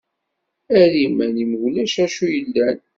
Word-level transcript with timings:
Err 0.79 0.93
iman-im 1.05 1.51
ulac 1.65 1.93
acu 2.03 2.25
yellan. 2.33 2.77